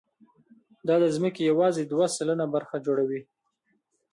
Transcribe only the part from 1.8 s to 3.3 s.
دوه سلنه برخه جوړوي.